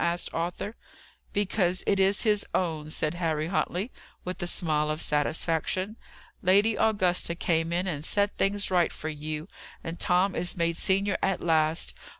asked 0.03 0.31
Arthur. 0.33 0.75
"Because 1.31 1.83
it 1.85 1.99
is 1.99 2.23
his 2.23 2.43
own," 2.55 2.89
said 2.89 3.13
Harry 3.13 3.45
Huntley, 3.45 3.91
with 4.25 4.41
a 4.41 4.47
smile 4.47 4.89
of 4.89 4.99
satisfaction. 4.99 5.95
"Lady 6.41 6.75
Augusta 6.75 7.35
came 7.35 7.71
in 7.71 7.85
and 7.85 8.03
set 8.03 8.35
things 8.35 8.71
right 8.71 8.91
for 8.91 9.09
you, 9.09 9.47
and 9.83 9.99
Tom 9.99 10.33
is 10.33 10.57
made 10.57 10.77
senior 10.77 11.19
at 11.21 11.41
last. 11.43 11.93